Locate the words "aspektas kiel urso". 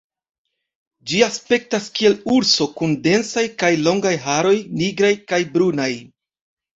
1.25-2.65